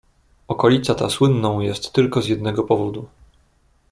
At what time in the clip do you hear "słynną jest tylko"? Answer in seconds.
1.09-2.21